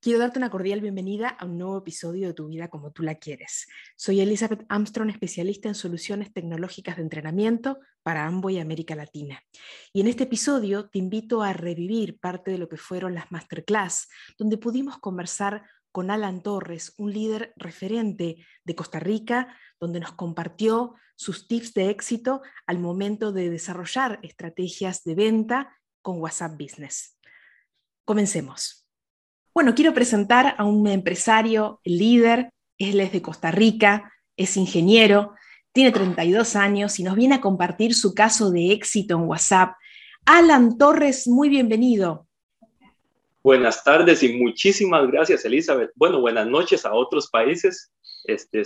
[0.00, 3.16] Quiero darte una cordial bienvenida a un nuevo episodio de Tu vida como tú la
[3.16, 3.66] quieres.
[3.96, 9.42] Soy Elizabeth Armstrong, especialista en soluciones tecnológicas de entrenamiento para Amway América Latina.
[9.92, 14.06] Y en este episodio te invito a revivir parte de lo que fueron las masterclass,
[14.38, 20.94] donde pudimos conversar con Alan Torres, un líder referente de Costa Rica, donde nos compartió
[21.16, 27.18] sus tips de éxito al momento de desarrollar estrategias de venta con WhatsApp Business.
[28.04, 28.87] Comencemos.
[29.58, 35.34] Bueno, quiero presentar a un empresario líder, él es de Costa Rica, es ingeniero,
[35.72, 39.72] tiene 32 años y nos viene a compartir su caso de éxito en WhatsApp.
[40.24, 42.28] Alan Torres, muy bienvenido.
[43.42, 45.90] Buenas tardes y muchísimas gracias, Elizabeth.
[45.96, 47.90] Bueno, buenas noches a otros países.
[48.26, 48.62] Este,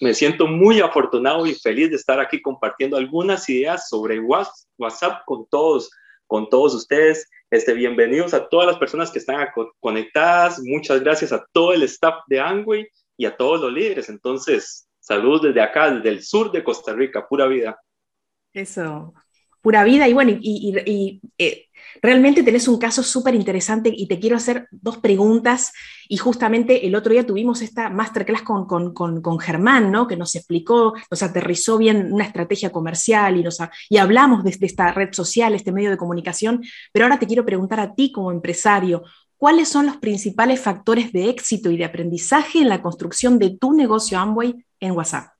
[0.00, 5.46] me siento muy afortunado y feliz de estar aquí compartiendo algunas ideas sobre WhatsApp con
[5.50, 5.90] todos,
[6.30, 7.28] con todos ustedes.
[7.50, 9.48] Este, bienvenidos a todas las personas que están
[9.80, 10.60] conectadas.
[10.62, 12.86] Muchas gracias a todo el staff de Angway
[13.16, 14.08] y a todos los líderes.
[14.08, 17.76] Entonces, saludos desde acá, desde el sur de Costa Rica, pura vida.
[18.52, 19.12] Eso,
[19.60, 20.08] pura vida.
[20.08, 21.66] Y bueno, y, eh,
[22.02, 25.72] realmente tenés un caso súper interesante y te quiero hacer dos preguntas.
[26.08, 30.06] Y justamente el otro día tuvimos esta masterclass con, con, Germán, ¿no?
[30.06, 33.58] que nos explicó, nos aterrizó bien una estrategia comercial y, nos,
[33.88, 36.62] y hablamos de esta red social, este medio de comunicación.
[36.92, 39.04] Pero ahora te quiero preguntar a ti como empresario,
[39.36, 43.72] ¿cuáles son los principales factores de éxito y de aprendizaje en la construcción de tu
[43.72, 45.32] negocio Amway en WhatsApp?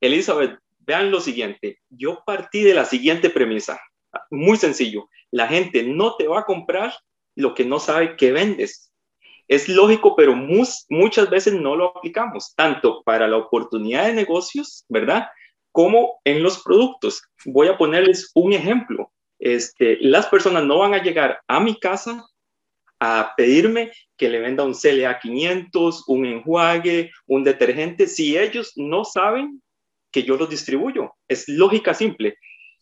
[0.00, 3.80] Elizabeth, vean lo siguiente, yo partí de la siguiente premisa,
[4.30, 6.94] muy sencillo, la gente no te va a comprar
[7.34, 8.92] lo que no sabe que vendes.
[9.48, 15.28] Es lógico, pero muchas veces no lo aplicamos, tanto para la oportunidad de negocios, ¿verdad?
[15.70, 17.22] Como en los productos.
[17.44, 19.12] Voy a ponerles un ejemplo.
[19.38, 22.26] Este, las personas no van a llegar a mi casa
[22.98, 29.04] a pedirme que le venda un CLA 500, un enjuague, un detergente, si ellos no
[29.04, 29.62] saben
[30.16, 31.12] que yo los distribuyo.
[31.28, 32.38] Es lógica simple.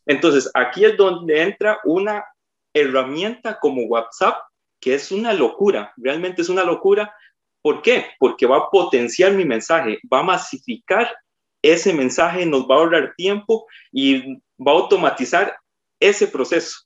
[0.07, 2.25] Entonces, aquí es donde entra una
[2.73, 4.37] herramienta como WhatsApp,
[4.81, 7.13] que es una locura, realmente es una locura.
[7.61, 8.07] ¿Por qué?
[8.21, 11.13] Porque va a potenciar mi mensaje, va a masificar
[11.61, 15.57] ese mensaje, nos va a ahorrar tiempo y va a automatizar
[15.99, 16.83] ese proceso.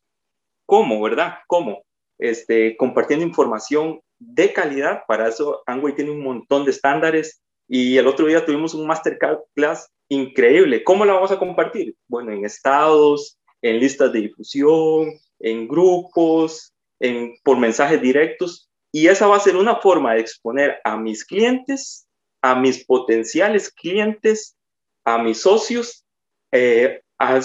[0.65, 1.41] ¿Cómo, verdad?
[1.47, 1.83] ¿Cómo?
[2.19, 5.03] Este, compartiendo información de calidad.
[5.07, 7.43] Para eso, Angway tiene un montón de estándares.
[7.69, 10.83] Y el otro día tuvimos un masterclass increíble.
[10.83, 11.95] ¿Cómo la vamos a compartir?
[12.09, 18.71] Bueno, en estados, en listas de difusión, en grupos, en, por mensajes directos.
[18.91, 22.09] Y esa va a ser una forma de exponer a mis clientes,
[22.41, 24.57] a mis potenciales clientes,
[25.05, 26.07] a mis socios,
[26.53, 27.41] eh, a,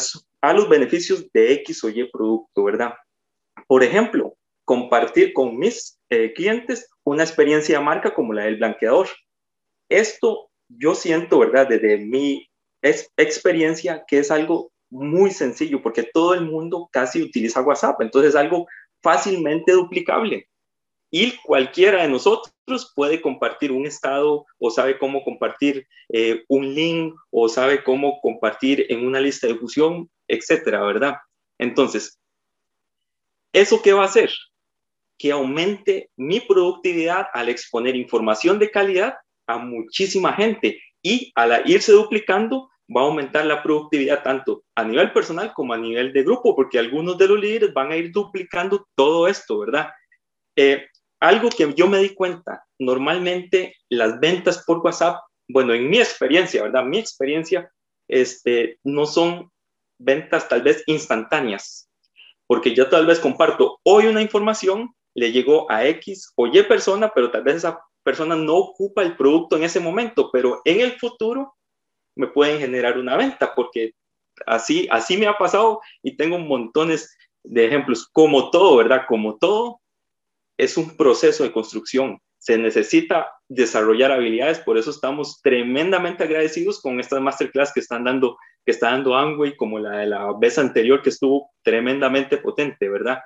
[0.54, 2.94] los beneficios de X o Y producto, ¿verdad?
[3.68, 4.36] Por ejemplo,
[4.66, 9.10] compartir con mis eh, clientes una experiencia de marca como la del blanqueador.
[9.94, 11.68] Esto yo siento, ¿verdad?
[11.70, 12.50] Desde mi
[12.82, 18.36] experiencia que es algo muy sencillo porque todo el mundo casi utiliza WhatsApp, entonces es
[18.36, 18.66] algo
[19.04, 20.48] fácilmente duplicable.
[21.12, 27.14] Y cualquiera de nosotros puede compartir un estado o sabe cómo compartir eh, un link
[27.30, 31.18] o sabe cómo compartir en una lista de difusión, etcétera, ¿verdad?
[31.60, 32.20] Entonces,
[33.54, 34.32] ¿eso qué va a hacer?
[35.20, 39.14] Que aumente mi productividad al exponer información de calidad
[39.48, 45.12] a muchísima gente y al irse duplicando va a aumentar la productividad tanto a nivel
[45.12, 48.88] personal como a nivel de grupo, porque algunos de los líderes van a ir duplicando
[48.96, 49.90] todo esto, ¿verdad?
[50.56, 50.86] Eh,
[51.20, 56.64] algo que yo me di cuenta, normalmente las ventas por WhatsApp, bueno, en mi experiencia,
[56.64, 56.84] ¿verdad?
[56.84, 57.72] Mi experiencia,
[58.10, 59.50] este, no son
[59.98, 61.90] ventas tal vez instantáneas,
[62.46, 67.12] porque yo tal vez comparto hoy una información, le llegó a X o Y persona,
[67.14, 71.00] pero tal vez esa persona no ocupa el producto en ese momento, pero en el
[71.00, 71.56] futuro
[72.16, 73.94] me pueden generar una venta, porque
[74.46, 78.08] así, así me ha pasado y tengo montones de ejemplos.
[78.12, 79.04] Como todo, ¿verdad?
[79.08, 79.82] Como todo,
[80.58, 82.20] es un proceso de construcción.
[82.38, 88.38] Se necesita desarrollar habilidades, por eso estamos tremendamente agradecidos con estas masterclass que están dando,
[88.66, 93.20] que está dando Amway, como la de la vez anterior que estuvo tremendamente potente, ¿verdad?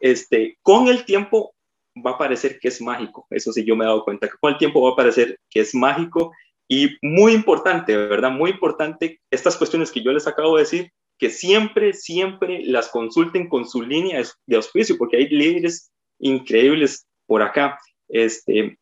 [0.00, 1.53] Este, con el tiempo
[1.96, 4.52] va a parecer que es mágico, eso sí yo me he dado cuenta, que con
[4.52, 6.32] el tiempo va a parecer que es mágico
[6.68, 8.30] Y muy importante, ¿verdad?
[8.30, 13.48] Muy importante estas cuestiones que yo les acabo de decir, que siempre, siempre las consulten
[13.48, 17.78] con su línea de auspicio, porque hay líderes increíbles por acá.
[18.08, 18.78] Este,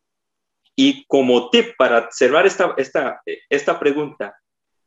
[0.75, 4.35] y como tip para cerrar esta, esta, esta pregunta,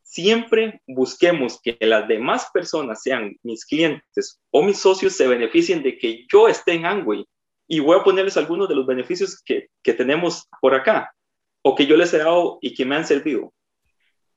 [0.03, 5.97] siempre busquemos que las demás personas, sean mis clientes o mis socios, se beneficien de
[5.97, 7.25] que yo esté en Angway.
[7.67, 11.13] Y voy a ponerles algunos de los beneficios que, que tenemos por acá
[11.61, 13.53] o que yo les he dado y que me han servido.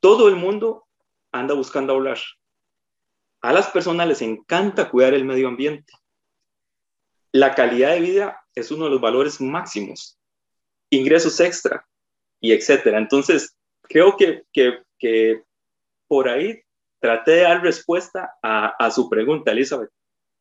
[0.00, 0.86] Todo el mundo
[1.32, 2.18] anda buscando hablar.
[3.40, 5.92] A las personas les encanta cuidar el medio ambiente.
[7.32, 10.18] La calidad de vida es uno de los valores máximos.
[10.90, 11.86] Ingresos extra
[12.40, 12.98] y etcétera.
[12.98, 15.44] Entonces, creo que, que, que
[16.08, 16.60] por ahí
[16.98, 19.90] traté de dar respuesta a, a su pregunta, Elizabeth.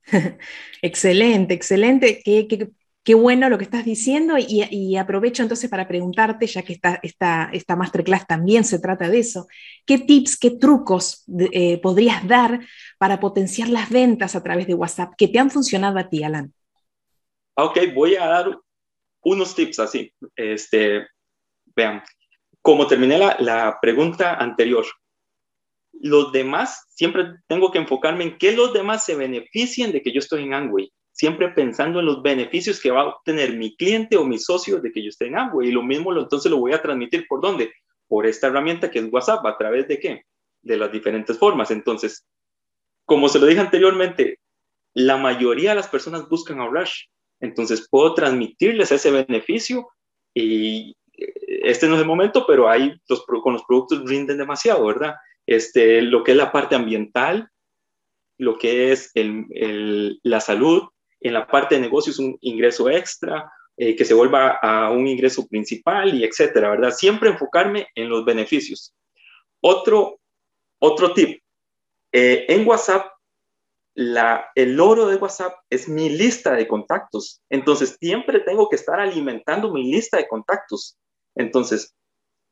[0.81, 2.21] excelente, excelente.
[2.23, 2.69] Qué, qué,
[3.09, 7.49] qué, bueno lo que estás diciendo y, aprovecho entonces para preguntarte, ya que esta, esta,
[7.51, 9.47] esta masterclass también se trata de eso,
[9.85, 12.59] ¿qué tips, qué trucos eh, podrías dar
[12.99, 16.53] para potenciar las ventas a través de WhatsApp que te han funcionado a ti, Alan?
[17.55, 18.59] Ok, voy a dar
[19.21, 20.13] unos tips así.
[20.35, 21.07] Este,
[21.75, 22.03] vean,
[22.61, 24.85] como terminé la, la pregunta anterior,
[26.01, 30.19] los demás, siempre tengo que enfocarme en que los demás se beneficien de que yo
[30.19, 34.25] estoy en Amway, siempre pensando en los beneficios que va a obtener mi cliente o
[34.25, 35.69] mi socio de que yo esté en Amway.
[35.69, 37.71] Y lo mismo lo, entonces lo voy a transmitir por dónde?
[38.07, 40.23] Por esta herramienta que es WhatsApp, a través de qué?
[40.61, 41.71] De las diferentes formas.
[41.71, 42.25] Entonces,
[43.05, 44.39] como se lo dije anteriormente,
[44.93, 46.87] la mayoría de las personas buscan ahorrar.
[47.39, 49.87] Entonces, puedo transmitirles ese beneficio
[50.33, 51.33] y eh,
[51.63, 55.15] este no es el momento, pero ahí los, con los productos rinden demasiado, ¿verdad?
[55.49, 57.49] este, lo que es la parte ambiental,
[58.37, 60.83] lo que es la salud,
[61.21, 65.47] en la parte de negocios un ingreso extra, eh, que se vuelva a un ingreso
[65.47, 66.91] principal y etcétera, ¿verdad?
[66.91, 68.93] Siempre enfocarme en los beneficios.
[69.61, 70.19] Otro,
[70.79, 71.41] otro tip,
[72.11, 73.05] eh, en WhatsApp,
[73.95, 77.41] la, el oro de WhatsApp es mi lista de contactos.
[77.49, 80.97] Entonces, siempre tengo que estar alimentando mi lista de contactos.
[81.35, 81.93] Entonces,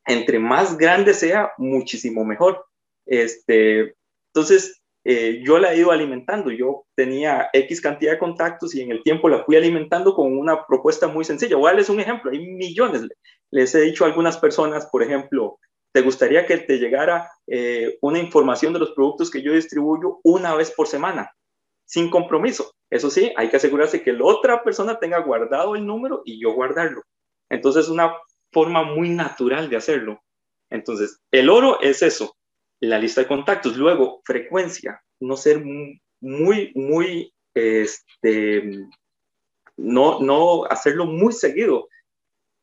[0.05, 2.65] entre más grande sea, muchísimo mejor.
[3.05, 3.95] Este,
[4.33, 6.51] entonces, eh, yo la he ido alimentando.
[6.51, 10.65] Yo tenía X cantidad de contactos y en el tiempo la fui alimentando con una
[10.67, 11.55] propuesta muy sencilla.
[11.55, 12.29] Voy a un ejemplo.
[12.29, 13.07] Hay millones.
[13.49, 15.59] Les he dicho a algunas personas, por ejemplo,
[15.93, 20.55] ¿te gustaría que te llegara eh, una información de los productos que yo distribuyo una
[20.55, 21.31] vez por semana?
[21.85, 22.73] Sin compromiso.
[22.89, 26.51] Eso sí, hay que asegurarse que la otra persona tenga guardado el número y yo
[26.51, 27.01] guardarlo.
[27.49, 28.13] Entonces, es una
[28.51, 30.19] forma muy natural de hacerlo.
[30.69, 32.35] Entonces, el oro es eso,
[32.79, 33.77] la lista de contactos.
[33.77, 35.63] Luego, frecuencia, no ser
[36.19, 38.85] muy, muy, este,
[39.77, 41.87] no, no hacerlo muy seguido.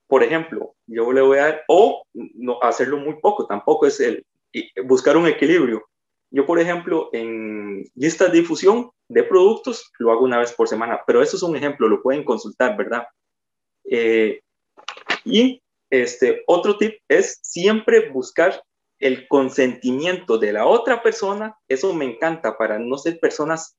[0.07, 4.25] Por ejemplo, yo le voy a dar, o no hacerlo muy poco, tampoco es el,
[4.85, 5.85] buscar un equilibrio.
[6.31, 11.01] Yo, por ejemplo, en listas de difusión de productos, lo hago una vez por semana,
[11.07, 13.05] pero eso es un ejemplo, lo pueden consultar, ¿verdad?
[13.85, 14.41] Eh,
[15.25, 18.63] y este, otro tip es siempre buscar
[18.99, 23.77] el consentimiento de la otra persona, eso me encanta para no ser personas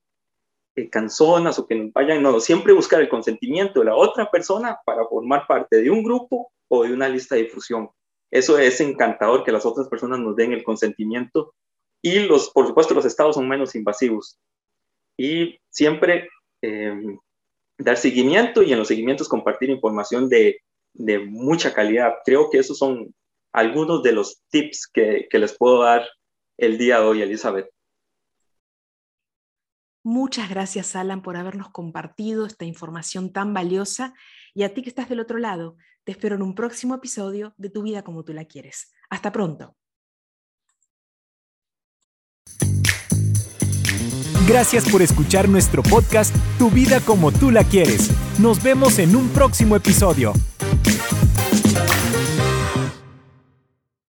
[0.75, 5.47] eh, o que vayan, no, siempre buscar el consentimiento de la otra persona para formar
[5.47, 7.89] parte de un grupo o de una lista de difusión.
[8.29, 11.53] Eso es encantador que las otras personas nos den el consentimiento
[12.01, 14.37] y los, por supuesto, los estados son menos invasivos.
[15.17, 16.27] Y siempre
[16.61, 17.17] em,
[17.77, 20.59] dar seguimiento y en los seguimientos compartir información de,
[20.93, 22.15] de mucha calidad.
[22.25, 23.13] Creo que esos son
[23.55, 26.05] algunos de los tips que, que les puedo dar
[26.57, 27.69] el día de hoy, Elizabeth.
[30.03, 34.13] Muchas gracias, Alan, por habernos compartido esta información tan valiosa.
[34.53, 37.69] Y a ti que estás del otro lado, te espero en un próximo episodio de
[37.69, 38.93] Tu vida como tú la quieres.
[39.09, 39.75] Hasta pronto.
[44.47, 48.11] Gracias por escuchar nuestro podcast Tu vida como tú la quieres.
[48.37, 50.33] Nos vemos en un próximo episodio.